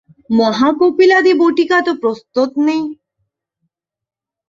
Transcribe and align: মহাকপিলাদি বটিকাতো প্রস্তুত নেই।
মহাকপিলাদি 0.31 1.33
বটিকাতো 1.41 1.91
প্রস্তুত 2.01 2.51
নেই। 2.67 2.83